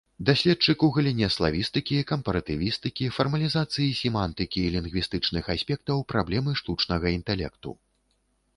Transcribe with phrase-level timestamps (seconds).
[0.27, 7.69] Даследчык у галіне славістыкі, кампаратывістыкі, фармалізацыі семантыкі і лінгвістычных аспектаў праблемы штучнага інтэлекту.